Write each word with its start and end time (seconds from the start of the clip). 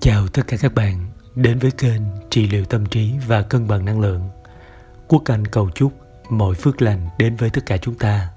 Chào 0.00 0.28
tất 0.28 0.42
cả 0.46 0.56
các 0.60 0.74
bạn 0.74 1.06
đến 1.34 1.58
với 1.58 1.70
kênh 1.70 2.02
trị 2.30 2.46
liệu 2.46 2.64
tâm 2.64 2.86
trí 2.86 3.12
và 3.26 3.42
cân 3.42 3.68
bằng 3.68 3.84
năng 3.84 4.00
lượng. 4.00 4.22
Quốc 5.08 5.22
Anh 5.24 5.46
cầu 5.46 5.70
chúc 5.74 5.92
mọi 6.30 6.54
phước 6.54 6.82
lành 6.82 7.08
đến 7.18 7.36
với 7.36 7.50
tất 7.50 7.66
cả 7.66 7.76
chúng 7.76 7.94
ta. 7.94 8.28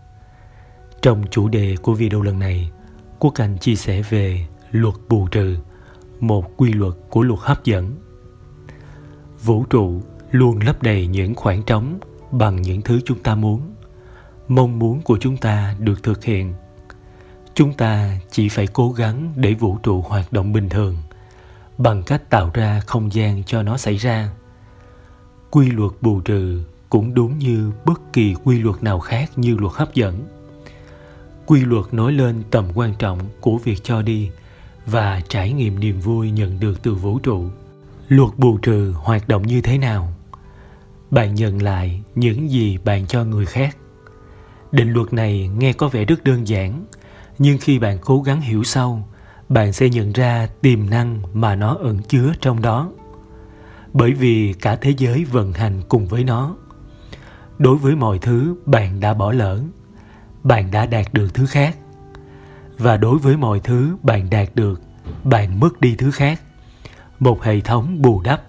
Trong 1.01 1.23
chủ 1.31 1.47
đề 1.47 1.75
của 1.81 1.93
video 1.93 2.21
lần 2.21 2.39
này, 2.39 2.71
Quốc 3.19 3.33
Anh 3.35 3.57
chia 3.57 3.75
sẻ 3.75 4.01
về 4.01 4.47
luật 4.71 4.95
bù 5.09 5.27
trừ, 5.27 5.57
một 6.19 6.57
quy 6.57 6.73
luật 6.73 6.93
của 7.09 7.21
luật 7.21 7.39
hấp 7.39 7.63
dẫn. 7.63 7.95
Vũ 9.43 9.65
trụ 9.69 10.01
luôn 10.31 10.59
lấp 10.59 10.83
đầy 10.83 11.07
những 11.07 11.35
khoảng 11.35 11.63
trống 11.63 11.99
bằng 12.31 12.61
những 12.61 12.81
thứ 12.81 12.99
chúng 13.05 13.23
ta 13.23 13.35
muốn. 13.35 13.75
Mong 14.47 14.79
muốn 14.79 15.01
của 15.01 15.17
chúng 15.21 15.37
ta 15.37 15.75
được 15.79 16.03
thực 16.03 16.23
hiện. 16.23 16.53
Chúng 17.53 17.73
ta 17.73 18.19
chỉ 18.31 18.49
phải 18.49 18.67
cố 18.67 18.91
gắng 18.91 19.33
để 19.35 19.53
vũ 19.53 19.77
trụ 19.83 20.01
hoạt 20.01 20.33
động 20.33 20.53
bình 20.53 20.69
thường– 20.69 20.97
bằng 21.77 22.03
cách 22.03 22.29
tạo 22.29 22.51
ra 22.53 22.79
không 22.79 23.13
gian 23.13 23.43
cho 23.43 23.63
nó 23.63 23.77
xảy 23.77 23.97
ra. 23.97 24.29
Quy 25.51 25.71
luật 25.71 25.91
bù 26.01 26.21
trừ 26.21 26.63
cũng 26.89 27.13
đúng 27.13 27.37
như 27.37 27.71
bất 27.85 28.13
kỳ 28.13 28.35
quy 28.43 28.59
luật 28.59 28.83
nào 28.83 28.99
khác 28.99 29.31
như 29.35 29.57
luật 29.57 29.73
hấp 29.73 29.93
dẫn. 29.93 30.27
Quy 31.45 31.61
luật 31.61 31.93
nói 31.93 32.11
lên 32.11 32.43
tầm 32.51 32.65
quan 32.75 32.93
trọng 32.99 33.19
của 33.41 33.57
việc 33.57 33.83
cho 33.83 34.01
đi 34.01 34.29
và 34.85 35.21
trải 35.29 35.53
nghiệm 35.53 35.79
niềm 35.79 35.99
vui 35.99 36.31
nhận 36.31 36.59
được 36.59 36.83
từ 36.83 36.95
vũ 36.95 37.19
trụ. 37.19 37.45
Luật 38.07 38.29
bù 38.37 38.57
trừ 38.57 38.93
hoạt 38.97 39.27
động 39.27 39.47
như 39.47 39.61
thế 39.61 39.77
nào? 39.77 40.13
Bạn 41.11 41.35
nhận 41.35 41.61
lại 41.61 42.01
những 42.15 42.51
gì 42.51 42.77
bạn 42.77 43.07
cho 43.07 43.23
người 43.23 43.45
khác. 43.45 43.77
Định 44.71 44.93
luật 44.93 45.13
này 45.13 45.49
nghe 45.57 45.73
có 45.73 45.87
vẻ 45.87 46.05
rất 46.05 46.23
đơn 46.23 46.47
giản, 46.47 46.85
nhưng 47.39 47.57
khi 47.57 47.79
bạn 47.79 47.97
cố 48.01 48.21
gắng 48.21 48.41
hiểu 48.41 48.63
sâu 48.63 49.03
bạn 49.53 49.73
sẽ 49.73 49.89
nhận 49.89 50.11
ra 50.11 50.47
tiềm 50.61 50.89
năng 50.89 51.21
mà 51.33 51.55
nó 51.55 51.75
ẩn 51.75 52.01
chứa 52.07 52.31
trong 52.41 52.61
đó. 52.61 52.91
Bởi 53.93 54.13
vì 54.13 54.53
cả 54.53 54.75
thế 54.75 54.93
giới 54.97 55.25
vận 55.25 55.53
hành 55.53 55.81
cùng 55.89 56.07
với 56.07 56.23
nó. 56.23 56.55
Đối 57.57 57.77
với 57.77 57.95
mọi 57.95 58.19
thứ, 58.19 58.55
bạn 58.65 58.99
đã 58.99 59.13
bỏ 59.13 59.31
lỡ. 59.31 59.59
Bạn 60.43 60.71
đã 60.71 60.85
đạt 60.85 61.13
được 61.13 61.33
thứ 61.33 61.45
khác. 61.45 61.77
Và 62.77 62.97
đối 62.97 63.17
với 63.17 63.37
mọi 63.37 63.59
thứ 63.59 63.97
bạn 64.03 64.29
đạt 64.29 64.49
được, 64.55 64.81
bạn 65.23 65.59
mất 65.59 65.81
đi 65.81 65.95
thứ 65.95 66.11
khác. 66.11 66.41
Một 67.19 67.43
hệ 67.43 67.59
thống 67.61 68.01
bù 68.01 68.21
đắp. 68.21 68.41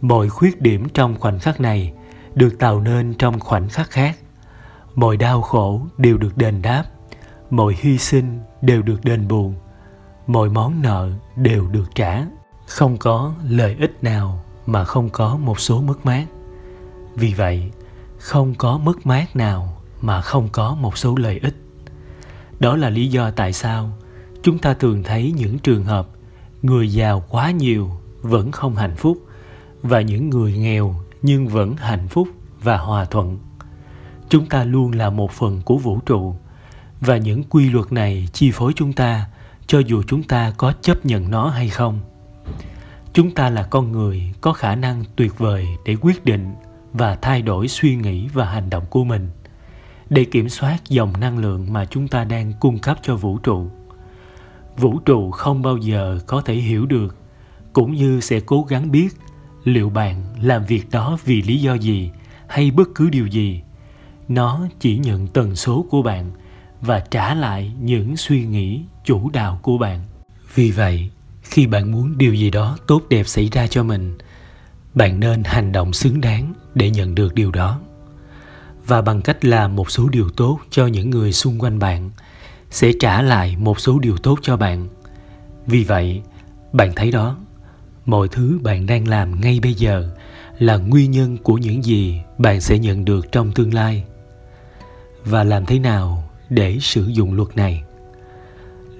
Mọi 0.00 0.28
khuyết 0.28 0.60
điểm 0.60 0.88
trong 0.88 1.20
khoảnh 1.20 1.38
khắc 1.38 1.60
này 1.60 1.92
được 2.34 2.58
tạo 2.58 2.80
nên 2.80 3.14
trong 3.14 3.40
khoảnh 3.40 3.68
khắc 3.68 3.90
khác. 3.90 4.18
Mọi 4.94 5.16
đau 5.16 5.42
khổ 5.42 5.86
đều 5.98 6.18
được 6.18 6.36
đền 6.36 6.62
đáp. 6.62 6.84
Mọi 7.50 7.76
hy 7.80 7.98
sinh 7.98 8.40
đều 8.62 8.82
được 8.82 9.04
đền 9.04 9.28
bù 9.28 9.52
mọi 10.26 10.48
món 10.48 10.82
nợ 10.82 11.10
đều 11.36 11.68
được 11.68 11.94
trả. 11.94 12.26
Không 12.66 12.96
có 12.96 13.34
lợi 13.48 13.76
ích 13.80 14.04
nào 14.04 14.44
mà 14.66 14.84
không 14.84 15.10
có 15.10 15.36
một 15.36 15.60
số 15.60 15.80
mất 15.80 16.06
mát. 16.06 16.26
Vì 17.14 17.34
vậy, 17.34 17.70
không 18.18 18.54
có 18.54 18.78
mất 18.78 19.06
mát 19.06 19.36
nào 19.36 19.82
mà 20.00 20.20
không 20.20 20.48
có 20.52 20.74
một 20.74 20.98
số 20.98 21.16
lợi 21.16 21.38
ích. 21.42 21.56
Đó 22.60 22.76
là 22.76 22.90
lý 22.90 23.08
do 23.08 23.30
tại 23.30 23.52
sao 23.52 23.90
chúng 24.42 24.58
ta 24.58 24.74
thường 24.74 25.02
thấy 25.02 25.32
những 25.36 25.58
trường 25.58 25.84
hợp 25.84 26.08
người 26.62 26.92
giàu 26.92 27.24
quá 27.28 27.50
nhiều 27.50 27.90
vẫn 28.22 28.52
không 28.52 28.76
hạnh 28.76 28.96
phúc 28.96 29.18
và 29.82 30.00
những 30.00 30.30
người 30.30 30.52
nghèo 30.52 30.94
nhưng 31.22 31.48
vẫn 31.48 31.76
hạnh 31.76 32.08
phúc 32.08 32.28
và 32.62 32.76
hòa 32.76 33.04
thuận. 33.04 33.38
Chúng 34.28 34.46
ta 34.46 34.64
luôn 34.64 34.92
là 34.92 35.10
một 35.10 35.32
phần 35.32 35.62
của 35.64 35.76
vũ 35.76 35.98
trụ 36.06 36.34
và 37.00 37.16
những 37.16 37.42
quy 37.44 37.70
luật 37.70 37.92
này 37.92 38.28
chi 38.32 38.50
phối 38.50 38.72
chúng 38.76 38.92
ta 38.92 39.26
cho 39.66 39.78
dù 39.78 40.02
chúng 40.06 40.22
ta 40.22 40.52
có 40.56 40.72
chấp 40.72 41.06
nhận 41.06 41.30
nó 41.30 41.48
hay 41.48 41.68
không, 41.68 42.00
chúng 43.12 43.30
ta 43.30 43.50
là 43.50 43.62
con 43.62 43.92
người 43.92 44.32
có 44.40 44.52
khả 44.52 44.74
năng 44.74 45.04
tuyệt 45.16 45.38
vời 45.38 45.66
để 45.84 45.96
quyết 46.00 46.24
định 46.24 46.54
và 46.92 47.16
thay 47.16 47.42
đổi 47.42 47.68
suy 47.68 47.96
nghĩ 47.96 48.28
và 48.32 48.44
hành 48.44 48.70
động 48.70 48.84
của 48.90 49.04
mình, 49.04 49.30
để 50.10 50.24
kiểm 50.24 50.48
soát 50.48 50.78
dòng 50.88 51.12
năng 51.20 51.38
lượng 51.38 51.72
mà 51.72 51.84
chúng 51.84 52.08
ta 52.08 52.24
đang 52.24 52.52
cung 52.60 52.78
cấp 52.78 52.98
cho 53.02 53.16
vũ 53.16 53.38
trụ. 53.38 53.70
Vũ 54.76 54.98
trụ 54.98 55.30
không 55.30 55.62
bao 55.62 55.76
giờ 55.76 56.18
có 56.26 56.40
thể 56.40 56.54
hiểu 56.54 56.86
được, 56.86 57.16
cũng 57.72 57.94
như 57.94 58.20
sẽ 58.20 58.40
cố 58.40 58.62
gắng 58.68 58.90
biết 58.90 59.08
liệu 59.64 59.90
bạn 59.90 60.24
làm 60.40 60.64
việc 60.64 60.90
đó 60.90 61.18
vì 61.24 61.42
lý 61.42 61.60
do 61.60 61.74
gì 61.74 62.10
hay 62.46 62.70
bất 62.70 62.88
cứ 62.94 63.10
điều 63.10 63.26
gì. 63.26 63.62
Nó 64.28 64.66
chỉ 64.80 64.98
nhận 64.98 65.26
tần 65.26 65.56
số 65.56 65.86
của 65.90 66.02
bạn 66.02 66.30
và 66.80 67.00
trả 67.00 67.34
lại 67.34 67.72
những 67.80 68.16
suy 68.16 68.44
nghĩ 68.44 68.82
chủ 69.04 69.30
đạo 69.30 69.58
của 69.62 69.78
bạn. 69.78 70.00
Vì 70.54 70.70
vậy, 70.70 71.10
khi 71.42 71.66
bạn 71.66 71.92
muốn 71.92 72.18
điều 72.18 72.34
gì 72.34 72.50
đó 72.50 72.78
tốt 72.86 73.02
đẹp 73.08 73.26
xảy 73.26 73.48
ra 73.52 73.66
cho 73.66 73.82
mình, 73.82 74.18
bạn 74.94 75.20
nên 75.20 75.44
hành 75.44 75.72
động 75.72 75.92
xứng 75.92 76.20
đáng 76.20 76.52
để 76.74 76.90
nhận 76.90 77.14
được 77.14 77.34
điều 77.34 77.50
đó. 77.50 77.80
Và 78.86 79.02
bằng 79.02 79.22
cách 79.22 79.44
làm 79.44 79.76
một 79.76 79.90
số 79.90 80.08
điều 80.08 80.28
tốt 80.28 80.58
cho 80.70 80.86
những 80.86 81.10
người 81.10 81.32
xung 81.32 81.58
quanh 81.58 81.78
bạn, 81.78 82.10
sẽ 82.70 82.92
trả 83.00 83.22
lại 83.22 83.56
một 83.56 83.80
số 83.80 83.98
điều 83.98 84.16
tốt 84.16 84.38
cho 84.42 84.56
bạn. 84.56 84.88
Vì 85.66 85.84
vậy, 85.84 86.22
bạn 86.72 86.92
thấy 86.96 87.10
đó, 87.10 87.36
mọi 88.06 88.28
thứ 88.28 88.58
bạn 88.62 88.86
đang 88.86 89.08
làm 89.08 89.40
ngay 89.40 89.60
bây 89.62 89.74
giờ 89.74 90.10
là 90.58 90.76
nguyên 90.76 91.10
nhân 91.10 91.36
của 91.42 91.54
những 91.54 91.84
gì 91.84 92.20
bạn 92.38 92.60
sẽ 92.60 92.78
nhận 92.78 93.04
được 93.04 93.32
trong 93.32 93.52
tương 93.52 93.74
lai. 93.74 94.04
Và 95.24 95.44
làm 95.44 95.66
thế 95.66 95.78
nào 95.78 96.25
để 96.50 96.78
sử 96.80 97.06
dụng 97.06 97.34
luật 97.34 97.56
này. 97.56 97.82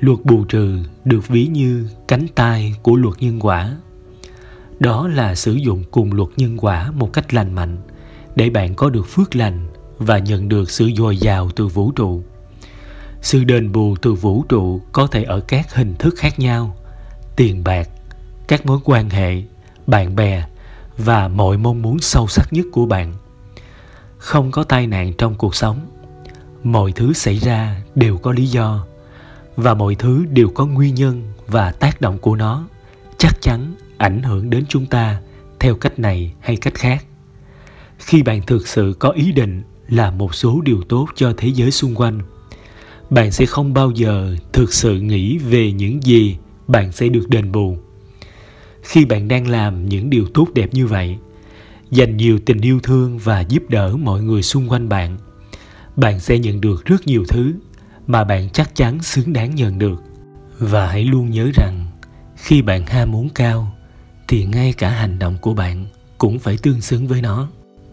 Luật 0.01 0.19
bù 0.25 0.45
trừ 0.45 0.79
được 1.05 1.29
ví 1.29 1.47
như 1.47 1.89
cánh 2.09 2.27
tay 2.35 2.75
của 2.83 2.97
luật 2.97 3.15
nhân 3.23 3.39
quả. 3.41 3.77
Đó 4.81 5.09
là 5.09 5.35
sử 5.35 5.53
dụng 5.53 5.85
cùng 5.91 6.13
luật 6.13 6.29
nhân 6.37 6.57
quả 6.61 6.91
một 6.91 7.13
cách 7.13 7.35
lành 7.35 7.55
mạnh 7.55 7.77
để 8.35 8.51
bạn 8.51 8.75
có 8.75 8.91
được 8.91 9.07
phước 9.07 9.37
lành 9.37 9.67
và 9.99 10.19
nhận 10.19 10.49
được 10.49 10.71
sự 10.71 10.91
dồi 10.97 11.17
dào 11.17 11.51
từ 11.57 11.67
vũ 11.67 11.93
trụ. 11.93 12.23
Sự 13.23 13.45
đền 13.45 13.73
bù 13.73 13.97
từ 13.97 14.15
vũ 14.15 14.45
trụ 14.49 14.81
có 14.93 15.07
thể 15.07 15.23
ở 15.23 15.41
các 15.41 15.75
hình 15.75 15.95
thức 15.97 16.15
khác 16.19 16.39
nhau 16.39 16.77
tiền 17.37 17.65
bạc, 17.65 17.89
các 18.49 18.67
mối 18.67 18.79
quan 18.85 19.11
hệ, 19.11 19.43
bạn 19.87 20.17
bè 20.17 20.47
và 20.99 21.29
mọi 21.29 21.59
mong 21.59 21.83
muốn 21.83 21.99
sâu 21.99 22.27
sắc 22.27 22.53
nhất 22.53 22.67
của 22.73 22.87
bạn. 22.87 23.15
Không 24.19 24.51
có 24.51 24.63
tai 24.63 24.87
nạn 24.87 25.13
trong 25.19 25.35
cuộc 25.35 25.55
sống 25.55 25.81
mọi 26.67 26.93
thứ 26.93 27.13
xảy 27.13 27.37
ra 27.39 27.83
đều 27.95 28.17
có 28.17 28.33
lý 28.33 28.47
do, 28.47 28.87
và 29.57 29.75
mọi 29.75 29.95
thứ 29.95 30.25
đều 30.31 30.49
có 30.49 30.67
nguyên 30.67 30.95
nhân 30.95 31.23
và 31.47 31.73
tác 31.73 32.01
động 32.01 32.19
của 32.19 32.37
nó. 32.37 32.69
Chắc 33.19 33.43
chắn 33.43 33.75
ảnh 33.99 34.23
hưởng 34.23 34.51
đến 34.51 34.65
chúng 34.69 34.87
ta 34.87 35.21
theo 35.61 35.75
cách 35.75 35.99
này 35.99 36.33
hay 36.41 36.57
cách 36.57 36.75
khác. 36.75 37.05
Khi 37.99 38.23
bạn 38.23 38.43
thực 38.43 38.69
sự 38.69 38.97
có 38.99 39.11
ý 39.11 39.33
định 39.33 39.63
làm 39.89 40.19
một 40.19 40.35
số 40.35 40.61
điều 40.61 40.83
tốt 40.89 41.07
cho 41.15 41.35
thế 41.37 41.49
giới 41.49 41.71
xung 41.71 41.95
quanh, 41.95 42.21
bạn 43.11 43.33
sẽ 43.33 43.47
không 43.47 43.75
bao 43.75 43.91
giờ 43.91 44.37
thực 44.53 44.73
sự 44.73 45.01
nghĩ 45.01 45.39
về 45.39 45.73
những 45.73 46.03
gì 46.03 46.37
bạn 46.69 46.93
sẽ 46.93 47.09
được 47.09 47.29
đền 47.29 47.53
bù. 47.53 47.77
Khi 48.83 49.05
bạn 49.05 49.29
đang 49.29 49.49
làm 49.49 49.89
những 49.89 50.11
điều 50.11 50.27
tốt 50.35 50.49
đẹp 50.55 50.75
như 50.75 50.87
vậy, 50.87 51.17
dành 51.91 52.17
nhiều 52.17 52.39
tình 52.47 52.61
yêu 52.61 52.81
thương 52.83 53.19
và 53.19 53.41
giúp 53.41 53.63
đỡ 53.69 53.97
mọi 53.97 54.23
người 54.23 54.43
xung 54.43 54.69
quanh 54.69 54.89
bạn 54.89 55.19
bạn 55.97 56.21
sẽ 56.21 56.39
nhận 56.39 56.61
được 56.61 56.85
rất 56.85 57.07
nhiều 57.07 57.25
thứ 57.29 57.55
mà 58.07 58.25
bạn 58.25 58.51
chắc 58.51 58.75
chắn 58.75 59.03
xứng 59.03 59.33
đáng 59.33 59.55
nhận 59.55 59.79
được. 59.79 60.03
Và 60.59 60.87
hãy 60.87 61.05
luôn 61.05 61.31
nhớ 61.31 61.51
rằng, 61.55 61.87
khi 62.37 62.63
bạn 62.63 62.87
ham 62.87 63.13
muốn 63.13 63.29
cao, 63.35 63.73
thì 64.29 64.45
ngay 64.45 64.73
cả 64.73 64.91
hành 64.91 65.19
động 65.19 65.37
của 65.41 65.55
bạn 65.55 65.87
cũng 66.19 66.39
phải 66.39 66.59
tương 66.63 66.81
xứng 66.81 67.07
với 67.07 67.23
nó. 67.23 67.49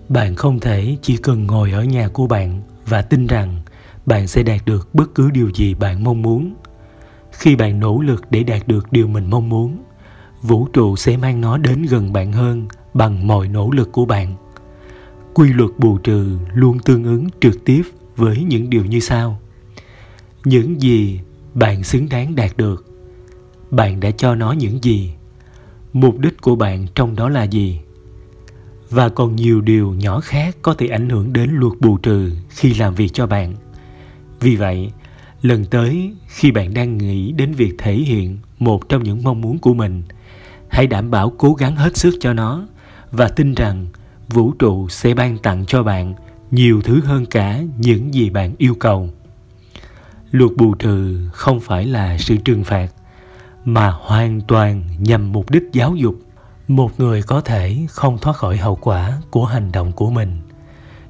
Bạn 0.10 0.36
không 0.36 0.60
thể 0.60 0.98
chỉ 1.02 1.18
cần 1.18 1.48
ngồi 1.48 1.72
ở 1.72 1.84
nhà 1.84 2.08
của 2.08 2.28
bạn 2.28 2.62
và 2.88 3.02
tin 3.02 3.28
rằng 3.28 3.62
bạn 4.06 4.28
sẽ 4.28 4.44
đạt 4.44 4.66
được 4.66 4.96
bất 4.96 5.16
cứ 5.16 5.32
điều 5.32 5.52
gì 5.56 5.74
bạn 5.74 6.04
mong 6.04 6.22
muốn. 6.22 6.54
Khi 7.32 7.56
bạn 7.56 7.80
nỗ 7.80 8.02
lực 8.02 8.32
để 8.32 8.44
đạt 8.44 8.68
được 8.68 8.92
điều 8.92 9.08
mình 9.08 9.30
mong 9.30 9.50
muốn, 9.50 9.78
vũ 10.42 10.68
trụ 10.74 10.96
sẽ 10.96 11.18
mang 11.18 11.42
nó 11.42 11.58
đến 11.58 11.86
gần 11.90 12.14
bạn 12.14 12.32
hơn 12.32 12.68
bằng 12.94 13.28
mọi 13.28 13.48
nỗ 13.48 13.72
lực 13.72 13.92
của 13.92 14.06
bạn. 14.06 14.36
Quy 15.34 15.54
luật 15.54 15.72
bù 15.78 15.98
trừ 15.98 16.38
luôn 16.54 16.80
tương 16.80 17.04
ứng 17.04 17.28
trực 17.42 17.66
tiếp 17.66 17.84
với 18.16 18.44
những 18.44 18.70
điều 18.70 18.86
như 18.86 19.00
sau. 19.00 19.40
Những 20.46 20.82
gì 20.82 21.20
bạn 21.54 21.84
xứng 21.84 22.10
đáng 22.10 22.36
đạt 22.36 22.58
được, 22.58 22.86
bạn 23.72 24.00
đã 24.00 24.12
cho 24.12 24.36
nó 24.36 24.52
những 24.52 24.84
gì? 24.84 25.12
Mục 25.94 26.20
đích 26.20 26.42
của 26.42 26.56
bạn 26.56 26.88
trong 26.96 27.16
đó 27.16 27.30
là 27.30 27.44
gì? 27.44 27.80
Và 28.90 29.10
còn 29.10 29.36
nhiều 29.36 29.62
điều 29.62 29.94
nhỏ 29.94 30.20
khác 30.20 30.58
có 30.62 30.74
thể 30.74 30.88
ảnh 30.88 31.10
hưởng 31.10 31.34
đến 31.34 31.50
luật 31.54 31.74
bù 31.80 31.98
trừ 31.98 32.32
khi 32.50 32.74
làm 32.74 32.96
việc 32.96 33.14
cho 33.14 33.28
bạn. 33.28 33.54
Vì 34.40 34.56
vậy, 34.56 34.92
lần 35.42 35.66
tới 35.66 36.14
khi 36.28 36.52
bạn 36.52 36.74
đang 36.74 36.98
nghĩ 36.98 37.32
đến 37.32 37.52
việc 37.52 37.74
thể 37.78 37.96
hiện 37.96 38.38
một 38.60 38.90
trong 38.90 39.04
những 39.04 39.24
mong 39.24 39.42
muốn 39.42 39.58
của 39.60 39.74
mình, 39.74 40.04
hãy 40.70 40.88
đảm 40.88 41.12
bảo 41.12 41.30
cố 41.38 41.54
gắng 41.54 41.76
hết 41.76 41.98
sức 41.98 42.16
cho 42.20 42.34
nó 42.34 42.68
và 43.12 43.28
tin 43.28 43.54
rằng 43.54 43.86
vũ 44.30 44.52
trụ 44.52 44.90
sẽ 44.90 45.14
ban 45.14 45.38
tặng 45.38 45.66
cho 45.68 45.84
bạn 45.84 46.14
nhiều 46.54 46.82
thứ 46.82 47.02
hơn 47.02 47.26
cả 47.26 47.62
những 47.78 48.14
gì 48.14 48.30
bạn 48.30 48.56
yêu 48.58 48.76
cầu. 48.76 49.10
Luật 50.32 50.52
bù 50.58 50.74
trừ 50.74 51.30
không 51.34 51.60
phải 51.60 51.86
là 51.86 52.18
sự 52.18 52.38
trừng 52.38 52.64
phạt, 52.64 52.88
mà 53.66 53.90
hoàn 53.90 54.42
toàn 54.42 54.84
nhằm 55.00 55.32
mục 55.32 55.52
đích 55.52 55.64
giáo 55.72 55.96
dục. 55.96 56.16
Một 56.68 57.00
người 57.00 57.22
có 57.22 57.42
thể 57.42 57.78
không 57.90 58.18
thoát 58.18 58.34
khỏi 58.34 58.58
hậu 58.58 58.76
quả 58.76 59.22
của 59.30 59.46
hành 59.46 59.72
động 59.72 59.92
của 59.92 60.10
mình, 60.10 60.42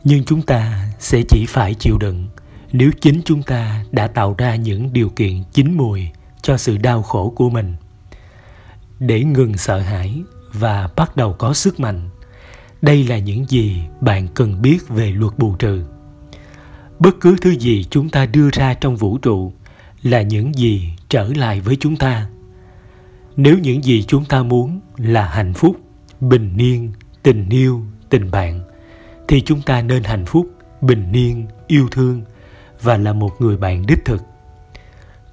nhưng 0.04 0.24
chúng 0.24 0.42
ta 0.42 0.88
sẽ 1.00 1.22
chỉ 1.30 1.46
phải 1.46 1.74
chịu 1.74 1.98
đựng 1.98 2.28
nếu 2.72 2.92
chính 3.02 3.22
chúng 3.26 3.44
ta 3.44 3.86
đã 3.92 4.08
tạo 4.08 4.36
ra 4.38 4.56
những 4.56 4.94
điều 4.94 5.10
kiện 5.10 5.44
chín 5.54 5.78
mùi 5.78 6.08
cho 6.42 6.58
sự 6.58 6.78
đau 6.78 7.04
khổ 7.04 7.34
của 7.36 7.50
mình. 7.50 7.76
Để 9.00 9.24
ngừng 9.24 9.58
sợ 9.58 9.80
hãi 9.80 10.22
và 10.54 10.90
bắt 10.96 11.16
đầu 11.16 11.34
có 11.34 11.54
sức 11.54 11.80
mạnh 11.80 12.10
đây 12.84 13.04
là 13.04 13.18
những 13.18 13.46
gì 13.50 13.82
bạn 14.02 14.28
cần 14.34 14.62
biết 14.62 14.78
về 14.90 15.12
luật 15.12 15.38
bù 15.38 15.56
trừ. 15.56 15.84
Bất 17.00 17.16
cứ 17.22 17.36
thứ 17.42 17.50
gì 17.50 17.86
chúng 17.90 18.10
ta 18.10 18.26
đưa 18.26 18.50
ra 18.54 18.74
trong 18.74 18.96
vũ 18.98 19.18
trụ 19.18 19.54
là 20.02 20.22
những 20.22 20.56
gì 20.56 20.90
trở 21.10 21.30
lại 21.36 21.62
với 21.62 21.78
chúng 21.80 21.96
ta. 21.96 22.28
Nếu 23.36 23.58
những 23.58 23.84
gì 23.84 24.04
chúng 24.04 24.26
ta 24.26 24.44
muốn 24.44 24.80
là 24.98 25.26
hạnh 25.26 25.54
phúc, 25.54 25.78
bình 26.20 26.58
yên 26.58 26.92
tình 27.24 27.50
yêu, 27.50 27.82
tình 28.10 28.32
bạn, 28.32 28.62
thì 29.28 29.42
chúng 29.42 29.62
ta 29.62 29.82
nên 29.82 30.04
hạnh 30.04 30.26
phúc, 30.26 30.48
bình 30.82 31.12
yên 31.14 31.48
yêu 31.68 31.88
thương 31.92 32.22
và 32.82 32.98
là 32.98 33.14
một 33.14 33.42
người 33.42 33.58
bạn 33.58 33.86
đích 33.88 34.06
thực. 34.06 34.22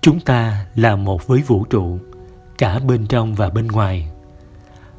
Chúng 0.00 0.20
ta 0.20 0.67
là 0.75 0.96
một 0.96 1.26
với 1.26 1.43
vũ 1.46 1.64
trụ, 1.64 1.99
cả 2.58 2.79
bên 2.79 3.06
trong 3.06 3.35
và 3.35 3.50
bên 3.50 3.67
ngoài. 3.67 4.08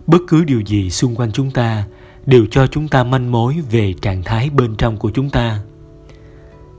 Bất 0.07 0.21
cứ 0.27 0.43
điều 0.43 0.61
gì 0.61 0.89
xung 0.89 1.15
quanh 1.15 1.31
chúng 1.31 1.51
ta 1.51 1.85
đều 2.31 2.45
cho 2.51 2.67
chúng 2.67 2.87
ta 2.87 3.03
manh 3.03 3.31
mối 3.31 3.57
về 3.71 3.93
trạng 4.01 4.23
thái 4.23 4.49
bên 4.49 4.75
trong 4.75 4.97
của 4.97 5.11
chúng 5.13 5.29
ta. 5.29 5.59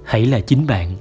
Hãy 0.04 0.26
là 0.26 0.40
chính 0.40 0.66
bạn 0.66 0.96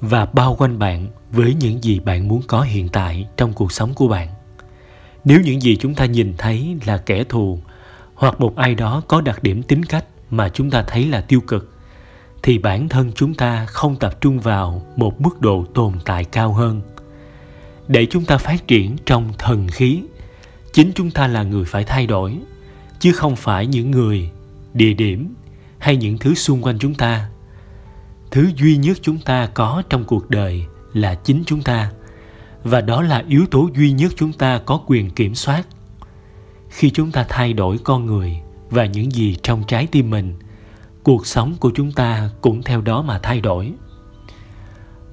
và 0.00 0.24
bao 0.24 0.56
quanh 0.58 0.78
bạn 0.78 1.08
với 1.32 1.54
những 1.54 1.84
gì 1.84 2.00
bạn 2.00 2.28
muốn 2.28 2.42
có 2.46 2.62
hiện 2.62 2.88
tại 2.88 3.28
trong 3.36 3.52
cuộc 3.52 3.72
sống 3.72 3.94
của 3.94 4.08
bạn. 4.08 4.28
Nếu 5.24 5.40
những 5.40 5.60
gì 5.60 5.76
chúng 5.76 5.94
ta 5.94 6.04
nhìn 6.04 6.34
thấy 6.38 6.76
là 6.86 6.98
kẻ 6.98 7.24
thù 7.24 7.58
hoặc 8.14 8.40
một 8.40 8.56
ai 8.56 8.74
đó 8.74 9.02
có 9.08 9.20
đặc 9.20 9.42
điểm 9.42 9.62
tính 9.62 9.84
cách 9.84 10.04
mà 10.30 10.48
chúng 10.48 10.70
ta 10.70 10.82
thấy 10.82 11.06
là 11.06 11.20
tiêu 11.20 11.40
cực, 11.40 11.72
thì 12.42 12.58
bản 12.58 12.88
thân 12.88 13.12
chúng 13.14 13.34
ta 13.34 13.66
không 13.66 13.96
tập 13.96 14.20
trung 14.20 14.40
vào 14.40 14.82
một 14.96 15.20
mức 15.20 15.40
độ 15.40 15.64
tồn 15.74 15.92
tại 16.04 16.24
cao 16.24 16.52
hơn. 16.52 16.80
Để 17.88 18.06
chúng 18.10 18.24
ta 18.24 18.38
phát 18.38 18.68
triển 18.68 18.96
trong 19.06 19.32
thần 19.38 19.68
khí, 19.68 20.02
chính 20.72 20.92
chúng 20.94 21.10
ta 21.10 21.26
là 21.26 21.42
người 21.42 21.64
phải 21.64 21.84
thay 21.84 22.06
đổi 22.06 22.38
chứ 23.00 23.12
không 23.12 23.36
phải 23.36 23.66
những 23.66 23.90
người, 23.90 24.30
địa 24.74 24.92
điểm 24.92 25.34
hay 25.78 25.96
những 25.96 26.18
thứ 26.18 26.34
xung 26.34 26.62
quanh 26.62 26.78
chúng 26.78 26.94
ta. 26.94 27.28
Thứ 28.30 28.50
duy 28.56 28.76
nhất 28.76 28.98
chúng 29.02 29.18
ta 29.18 29.46
có 29.46 29.82
trong 29.90 30.04
cuộc 30.04 30.30
đời 30.30 30.66
là 30.92 31.14
chính 31.14 31.42
chúng 31.46 31.62
ta, 31.62 31.90
và 32.64 32.80
đó 32.80 33.02
là 33.02 33.24
yếu 33.28 33.46
tố 33.46 33.68
duy 33.76 33.92
nhất 33.92 34.12
chúng 34.16 34.32
ta 34.32 34.58
có 34.58 34.80
quyền 34.86 35.10
kiểm 35.10 35.34
soát. 35.34 35.66
Khi 36.68 36.90
chúng 36.90 37.12
ta 37.12 37.26
thay 37.28 37.52
đổi 37.52 37.78
con 37.78 38.06
người 38.06 38.36
và 38.70 38.86
những 38.86 39.12
gì 39.12 39.36
trong 39.42 39.62
trái 39.68 39.86
tim 39.86 40.10
mình, 40.10 40.34
cuộc 41.02 41.26
sống 41.26 41.54
của 41.60 41.70
chúng 41.74 41.92
ta 41.92 42.30
cũng 42.40 42.62
theo 42.62 42.80
đó 42.80 43.02
mà 43.02 43.18
thay 43.18 43.40
đổi. 43.40 43.72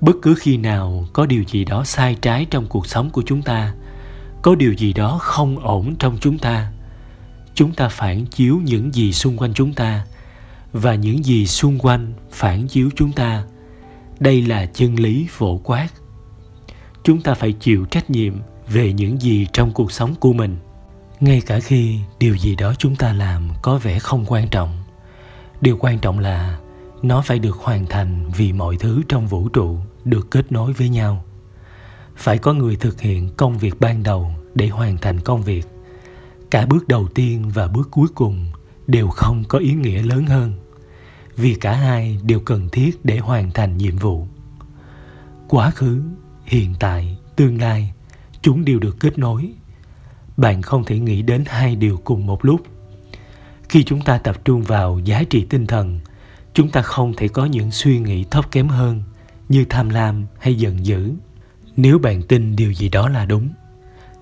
Bất 0.02 0.16
cứ 0.22 0.36
khi 0.40 0.58
nào 0.58 1.08
có 1.14 1.26
điều 1.26 1.44
gì 1.44 1.66
đó 1.66 1.84
sai 1.84 2.18
trái 2.22 2.46
trong 2.46 2.68
cuộc 2.68 2.88
sống 2.88 3.10
của 3.10 3.24
chúng 3.26 3.42
ta, 3.42 3.74
có 4.42 4.56
điều 4.56 4.74
gì 4.74 4.94
đó 4.94 5.18
không 5.22 5.60
ổn 5.60 5.96
trong 6.00 6.18
chúng 6.22 6.38
ta 6.38 6.73
chúng 7.56 7.74
ta 7.74 7.90
phản 7.90 8.26
chiếu 8.26 8.62
những 8.64 8.94
gì 8.94 9.14
xung 9.14 9.38
quanh 9.38 9.54
chúng 9.54 9.74
ta, 9.74 10.06
và 10.74 10.96
những 10.96 11.26
gì 11.26 11.48
xung 11.48 11.80
quanh 11.80 12.14
phản 12.32 12.68
chiếu 12.68 12.90
chúng 12.96 13.12
ta. 13.12 13.44
Đây 14.20 14.42
là 14.42 14.66
chân 14.66 14.96
lý 14.96 15.28
phổ 15.30 15.58
quát. 15.58 15.88
Chúng 17.04 17.22
ta 17.22 17.34
phải 17.34 17.52
chịu 17.52 17.86
trách 17.86 18.10
nhiệm 18.10 18.34
về 18.68 18.94
những 18.94 19.22
gì 19.22 19.48
trong 19.54 19.72
cuộc 19.72 19.92
sống 19.92 20.16
của 20.16 20.34
mình. 20.34 20.58
Ngay 21.20 21.42
cả 21.42 21.60
khi 21.60 22.00
điều 22.20 22.38
gì 22.38 22.56
đó 22.56 22.74
chúng 22.78 22.96
ta 22.96 23.14
làm 23.14 23.50
có 23.62 23.78
vẻ 23.78 24.00
không 24.00 24.26
quan 24.28 24.48
trọng, 24.48 24.78
điều 25.62 25.78
quan 25.80 26.00
trọng 26.00 26.20
là 26.20 26.60
nó 27.02 27.22
phải 27.22 27.40
được 27.40 27.58
hoàn 27.58 27.86
thành 27.86 28.32
vì 28.36 28.54
mọi 28.54 28.78
thứ 28.80 29.02
trong 29.10 29.28
vũ 29.28 29.50
trụ 29.50 29.78
được 30.06 30.32
kết 30.32 30.52
nối 30.52 30.74
với 30.74 30.90
nhau. 30.90 31.24
Phải 32.16 32.38
có 32.38 32.54
người 32.54 32.76
thực 32.76 33.02
hiện 33.02 33.30
công 33.38 33.58
việc 33.58 33.80
ban 33.80 34.04
đầu 34.04 34.32
để 34.56 34.68
hoàn 34.68 34.98
thành 34.98 35.20
công 35.20 35.44
việc 35.44 35.68
cả 36.54 36.66
bước 36.66 36.88
đầu 36.88 37.08
tiên 37.08 37.50
và 37.54 37.68
bước 37.68 37.92
cuối 37.92 38.08
cùng 38.16 38.52
đều 38.88 39.08
không 39.08 39.44
có 39.48 39.60
ý 39.60 39.74
nghĩa 39.74 40.02
lớn 40.02 40.26
hơn, 40.26 40.54
vì 41.36 41.56
cả 41.56 41.74
hai 41.74 42.20
đều 42.24 42.40
cần 42.40 42.70
thiết 42.70 43.06
để 43.06 43.18
hoàn 43.18 43.52
thành 43.52 43.78
nhiệm 43.78 43.98
vụ. 43.98 44.28
Quá 45.48 45.72
khứ, 45.72 46.02
hiện 46.46 46.74
tại, 46.80 47.18
tương 47.36 47.62
lai, 47.62 47.94
chúng 48.42 48.66
đều 48.66 48.80
được 48.80 49.00
kết 49.00 49.20
nối. 49.20 49.54
Bạn 50.38 50.62
không 50.62 50.84
thể 50.84 51.00
nghĩ 51.00 51.22
đến 51.22 51.44
hai 51.48 51.76
điều 51.76 51.98
cùng 52.04 52.26
một 52.26 52.46
lúc. 52.46 52.62
Khi 53.70 53.84
chúng 53.84 54.02
ta 54.02 54.18
tập 54.18 54.46
trung 54.46 54.64
vào 54.64 55.00
giá 55.00 55.24
trị 55.30 55.46
tinh 55.50 55.68
thần, 55.68 56.00
chúng 56.54 56.70
ta 56.70 56.82
không 56.82 57.14
thể 57.18 57.28
có 57.28 57.46
những 57.46 57.72
suy 57.72 58.00
nghĩ 58.00 58.24
thấp 58.24 58.52
kém 58.52 58.68
hơn 58.68 59.04
như 59.50 59.66
tham 59.70 59.90
lam 59.90 60.26
hay 60.40 60.56
giận 60.56 60.86
dữ. 60.86 61.12
Nếu 61.76 62.00
bạn 62.00 62.22
tin 62.22 62.56
điều 62.56 62.74
gì 62.74 62.90
đó 62.90 63.10
là 63.10 63.26
đúng, 63.26 63.50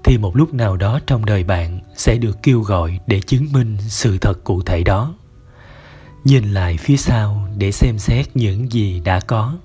thì 0.04 0.18
một 0.18 0.36
lúc 0.36 0.54
nào 0.54 0.78
đó 0.78 1.00
trong 1.08 1.26
đời 1.26 1.44
bạn 1.44 1.81
sẽ 2.02 2.18
được 2.18 2.44
kêu 2.44 2.62
gọi 2.62 3.00
để 3.08 3.20
chứng 3.20 3.52
minh 3.52 3.78
sự 3.80 4.18
thật 4.18 4.44
cụ 4.44 4.62
thể 4.62 4.84
đó. 4.84 5.14
Nhìn 6.24 6.54
lại 6.54 6.78
phía 6.78 6.98
sau 6.98 7.48
để 7.58 7.72
xem 7.72 8.00
xét 8.00 8.36
những 8.36 8.72
gì 8.72 9.00
đã 9.00 9.20
có, 9.20 9.58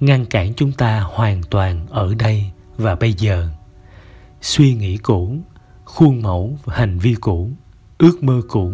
ngăn 0.00 0.26
cản 0.26 0.54
chúng 0.54 0.72
ta 0.72 1.00
hoàn 1.00 1.42
toàn 1.42 1.86
ở 1.90 2.14
đây 2.14 2.50
và 2.76 2.94
bây 2.94 3.12
giờ. 3.12 3.48
Suy 4.40 4.74
nghĩ 4.74 4.96
cũ, 4.96 5.36
khuôn 5.84 6.22
mẫu 6.22 6.58
hành 6.66 6.98
vi 6.98 7.14
cũ, 7.20 7.50
ước 7.98 8.22
mơ 8.22 8.40
cũ, 8.48 8.72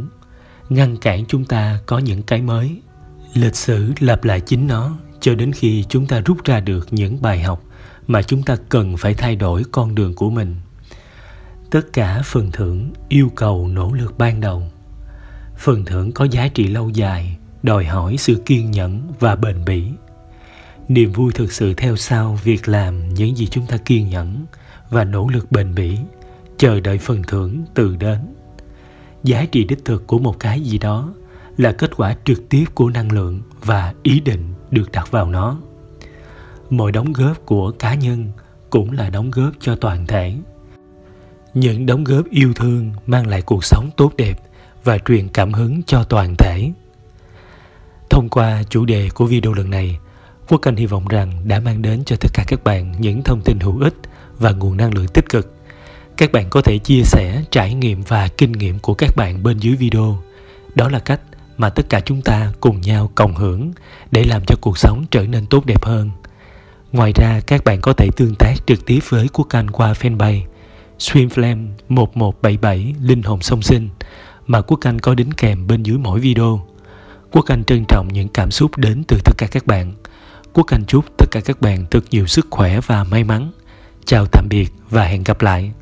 ngăn 0.68 0.96
cản 0.96 1.24
chúng 1.26 1.44
ta 1.44 1.78
có 1.86 1.98
những 1.98 2.22
cái 2.22 2.42
mới. 2.42 2.82
Lịch 3.34 3.56
sử 3.56 3.92
lặp 4.00 4.24
lại 4.24 4.40
chính 4.40 4.66
nó 4.66 4.96
cho 5.20 5.34
đến 5.34 5.52
khi 5.52 5.84
chúng 5.88 6.06
ta 6.06 6.20
rút 6.20 6.44
ra 6.44 6.60
được 6.60 6.88
những 6.90 7.22
bài 7.22 7.42
học 7.42 7.62
mà 8.06 8.22
chúng 8.22 8.42
ta 8.42 8.56
cần 8.68 8.96
phải 8.96 9.14
thay 9.14 9.36
đổi 9.36 9.62
con 9.72 9.94
đường 9.94 10.14
của 10.14 10.30
mình 10.30 10.56
tất 11.70 11.92
cả 11.92 12.22
phần 12.24 12.50
thưởng 12.52 12.92
yêu 13.08 13.30
cầu 13.34 13.68
nỗ 13.68 13.92
lực 13.92 14.18
ban 14.18 14.40
đầu. 14.40 14.62
Phần 15.56 15.84
thưởng 15.84 16.12
có 16.12 16.24
giá 16.24 16.48
trị 16.48 16.66
lâu 16.66 16.88
dài, 16.88 17.38
đòi 17.62 17.84
hỏi 17.84 18.16
sự 18.18 18.42
kiên 18.46 18.70
nhẫn 18.70 19.12
và 19.20 19.36
bền 19.36 19.64
bỉ. 19.64 19.88
Niềm 20.88 21.12
vui 21.12 21.32
thực 21.32 21.52
sự 21.52 21.74
theo 21.74 21.96
sau 21.96 22.38
việc 22.44 22.68
làm 22.68 23.14
những 23.14 23.36
gì 23.36 23.46
chúng 23.46 23.66
ta 23.66 23.76
kiên 23.76 24.08
nhẫn 24.08 24.46
và 24.90 25.04
nỗ 25.04 25.28
lực 25.28 25.52
bền 25.52 25.74
bỉ, 25.74 25.98
chờ 26.58 26.80
đợi 26.80 26.98
phần 26.98 27.22
thưởng 27.28 27.64
từ 27.74 27.96
đến. 27.96 28.18
Giá 29.24 29.44
trị 29.44 29.64
đích 29.64 29.84
thực 29.84 30.06
của 30.06 30.18
một 30.18 30.38
cái 30.38 30.60
gì 30.60 30.78
đó 30.78 31.12
là 31.56 31.72
kết 31.72 31.96
quả 31.96 32.16
trực 32.24 32.48
tiếp 32.48 32.64
của 32.74 32.90
năng 32.90 33.12
lượng 33.12 33.42
và 33.64 33.94
ý 34.02 34.20
định 34.20 34.54
được 34.70 34.92
đặt 34.92 35.10
vào 35.10 35.26
nó. 35.26 35.58
Mọi 36.70 36.92
đóng 36.92 37.12
góp 37.12 37.46
của 37.46 37.70
cá 37.70 37.94
nhân 37.94 38.32
cũng 38.70 38.92
là 38.92 39.10
đóng 39.10 39.30
góp 39.30 39.52
cho 39.60 39.76
toàn 39.76 40.06
thể 40.06 40.34
những 41.54 41.86
đóng 41.86 42.04
góp 42.04 42.30
yêu 42.30 42.52
thương 42.54 42.92
mang 43.06 43.26
lại 43.26 43.42
cuộc 43.42 43.64
sống 43.64 43.90
tốt 43.96 44.12
đẹp 44.16 44.40
và 44.84 44.98
truyền 44.98 45.28
cảm 45.28 45.52
hứng 45.52 45.82
cho 45.82 46.04
toàn 46.04 46.34
thể. 46.38 46.70
Thông 48.10 48.28
qua 48.28 48.62
chủ 48.70 48.84
đề 48.84 49.08
của 49.14 49.26
video 49.26 49.52
lần 49.52 49.70
này, 49.70 49.98
quốc 50.48 50.62
anh 50.62 50.76
hy 50.76 50.86
vọng 50.86 51.08
rằng 51.08 51.48
đã 51.48 51.60
mang 51.60 51.82
đến 51.82 52.02
cho 52.06 52.16
tất 52.16 52.28
cả 52.34 52.44
các 52.46 52.64
bạn 52.64 52.94
những 52.98 53.22
thông 53.22 53.40
tin 53.40 53.60
hữu 53.60 53.80
ích 53.80 53.94
và 54.38 54.50
nguồn 54.50 54.76
năng 54.76 54.94
lượng 54.94 55.08
tích 55.14 55.28
cực. 55.28 55.54
Các 56.16 56.32
bạn 56.32 56.50
có 56.50 56.62
thể 56.62 56.78
chia 56.78 57.02
sẻ 57.02 57.42
trải 57.50 57.74
nghiệm 57.74 58.02
và 58.02 58.28
kinh 58.28 58.52
nghiệm 58.52 58.78
của 58.78 58.94
các 58.94 59.16
bạn 59.16 59.42
bên 59.42 59.58
dưới 59.58 59.76
video. 59.76 60.22
Đó 60.74 60.88
là 60.88 60.98
cách 60.98 61.20
mà 61.58 61.70
tất 61.70 61.88
cả 61.88 62.00
chúng 62.00 62.22
ta 62.22 62.52
cùng 62.60 62.80
nhau 62.80 63.10
cộng 63.14 63.34
hưởng 63.34 63.72
để 64.10 64.24
làm 64.24 64.42
cho 64.46 64.54
cuộc 64.60 64.78
sống 64.78 65.04
trở 65.10 65.26
nên 65.26 65.46
tốt 65.46 65.66
đẹp 65.66 65.84
hơn. 65.84 66.10
Ngoài 66.92 67.12
ra, 67.14 67.40
các 67.46 67.64
bạn 67.64 67.80
có 67.80 67.92
thể 67.92 68.08
tương 68.16 68.34
tác 68.34 68.54
trực 68.66 68.86
tiếp 68.86 69.00
với 69.08 69.28
quốc 69.32 69.48
anh 69.50 69.70
qua 69.70 69.92
fanpage. 69.92 70.40
Swimflame 70.98 71.66
1177 71.88 72.94
Linh 73.02 73.22
hồn 73.22 73.40
song 73.40 73.62
sinh, 73.62 73.88
mà 74.46 74.60
Quốc 74.60 74.80
Anh 74.80 74.98
có 74.98 75.14
đính 75.14 75.32
kèm 75.32 75.66
bên 75.66 75.82
dưới 75.82 75.98
mỗi 75.98 76.20
video. 76.20 76.66
Quốc 77.30 77.46
Anh 77.46 77.64
trân 77.64 77.84
trọng 77.88 78.08
những 78.12 78.28
cảm 78.28 78.50
xúc 78.50 78.76
đến 78.76 79.02
từ 79.08 79.18
tất 79.24 79.32
cả 79.38 79.46
các 79.50 79.66
bạn. 79.66 79.92
Quốc 80.52 80.66
Anh 80.66 80.84
chúc 80.86 81.04
tất 81.18 81.26
cả 81.30 81.40
các 81.44 81.60
bạn 81.60 81.86
thật 81.90 82.04
nhiều 82.10 82.26
sức 82.26 82.46
khỏe 82.50 82.80
và 82.86 83.04
may 83.04 83.24
mắn. 83.24 83.50
Chào 84.04 84.26
tạm 84.26 84.46
biệt 84.48 84.68
và 84.90 85.04
hẹn 85.04 85.22
gặp 85.22 85.42
lại. 85.42 85.72